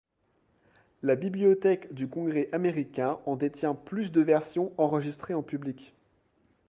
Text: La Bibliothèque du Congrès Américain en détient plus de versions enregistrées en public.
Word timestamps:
La 1.03 1.15
Bibliothèque 1.15 1.93
du 1.93 2.07
Congrès 2.07 2.49
Américain 2.53 3.19
en 3.27 3.35
détient 3.35 3.75
plus 3.75 4.11
de 4.11 4.21
versions 4.21 4.71
enregistrées 4.79 5.35
en 5.35 5.43
public. 5.43 5.93